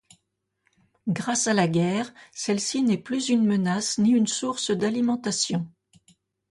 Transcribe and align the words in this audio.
Grâce 1.07 1.45
à 1.45 1.53
la 1.53 1.67
guerre, 1.67 2.11
celle-ci 2.31 2.81
n'est 2.81 2.97
plus 2.97 3.29
une 3.29 3.45
menace 3.45 3.99
ni 3.99 4.09
une 4.09 4.25
source 4.25 4.71
d'alimentation. 4.71 5.71